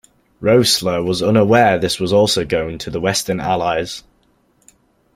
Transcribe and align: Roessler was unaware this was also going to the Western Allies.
Roessler 0.41 1.05
was 1.05 1.21
unaware 1.21 1.77
this 1.77 1.99
was 1.99 2.11
also 2.11 2.43
going 2.43 2.79
to 2.79 2.89
the 2.89 2.99
Western 2.99 3.39
Allies. 3.39 4.01